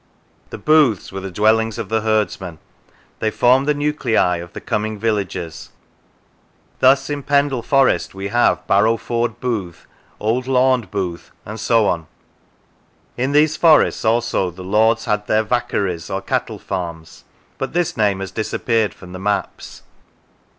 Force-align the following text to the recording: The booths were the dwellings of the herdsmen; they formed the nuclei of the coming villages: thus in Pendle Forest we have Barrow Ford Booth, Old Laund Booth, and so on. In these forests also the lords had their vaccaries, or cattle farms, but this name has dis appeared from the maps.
The 0.49 0.57
booths 0.57 1.11
were 1.11 1.19
the 1.19 1.29
dwellings 1.29 1.77
of 1.77 1.89
the 1.89 2.01
herdsmen; 2.01 2.57
they 3.19 3.29
formed 3.29 3.67
the 3.67 3.75
nuclei 3.75 4.37
of 4.37 4.53
the 4.53 4.59
coming 4.59 4.97
villages: 4.97 5.69
thus 6.79 7.07
in 7.11 7.21
Pendle 7.21 7.61
Forest 7.61 8.15
we 8.15 8.29
have 8.29 8.65
Barrow 8.65 8.97
Ford 8.97 9.39
Booth, 9.39 9.85
Old 10.19 10.47
Laund 10.47 10.89
Booth, 10.89 11.29
and 11.45 11.59
so 11.59 11.85
on. 11.85 12.07
In 13.15 13.31
these 13.31 13.55
forests 13.57 14.03
also 14.03 14.49
the 14.49 14.63
lords 14.63 15.05
had 15.05 15.27
their 15.27 15.43
vaccaries, 15.43 16.09
or 16.09 16.19
cattle 16.19 16.57
farms, 16.57 17.23
but 17.59 17.73
this 17.73 17.95
name 17.95 18.21
has 18.21 18.31
dis 18.31 18.53
appeared 18.53 18.95
from 18.95 19.11
the 19.13 19.19
maps. 19.19 19.83